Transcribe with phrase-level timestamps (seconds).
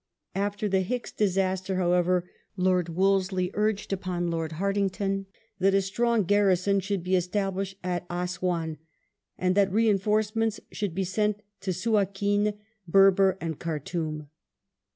[0.33, 2.27] After the Hicks disaster, however.
[2.57, 5.27] Lord Wolseley urged upon Lord Hartington
[5.59, 8.77] that a strong garrison should be established at Assouan,
[9.37, 12.53] and that reinforcements should be sent to Suakim,
[12.87, 14.27] Berber, and Khartoum.